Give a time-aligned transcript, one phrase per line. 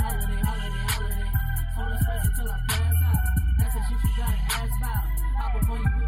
[0.00, 1.30] holiday, holiday, holiday.
[1.76, 3.22] Hold us first until I pass out.
[3.58, 5.04] That's the shit you gotta ask about.
[5.38, 6.05] Hop up on you.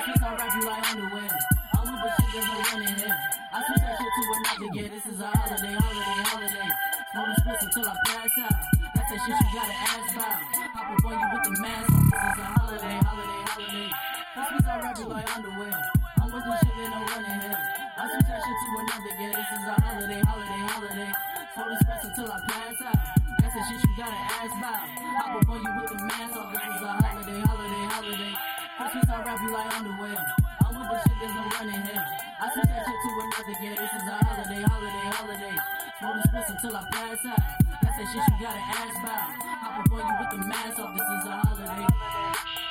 [0.00, 1.28] I switch you like underwear.
[1.76, 3.16] I'm with the shit that's running here.
[3.52, 6.68] I switch that shit to another, yeah, this is a holiday, holiday, holiday.
[7.12, 8.56] Smoking splits until I pass out.
[8.96, 10.40] That's that shit you gotta ask about.
[10.72, 13.88] Pop up on you with the mask, this is a holiday, holiday, holiday.
[13.92, 15.76] I switch my rap, you like underwear.
[16.16, 17.60] I'm with the shit that I'm running here.
[17.60, 21.10] I switch that shit to another, yeah, this is a holiday, holiday, holiday.
[21.52, 23.00] Smoking splits until I pass out.
[23.36, 24.80] That's the shit you gotta ask about.
[25.12, 26.40] Hop up on you with the mask.
[26.40, 28.59] This is a holiday, holiday, holiday.
[28.80, 30.16] I since I rap, you like underwear.
[30.64, 32.04] I'm with the shit that's I'm running hell.
[32.40, 35.56] I took that shit to another, yeah, this is a holiday, holiday, holiday.
[35.98, 37.40] Smoke this until I pass out.
[37.82, 39.36] That's that shit you gotta ask about.
[39.60, 42.69] Hop up on you with the mask off, this is a holiday.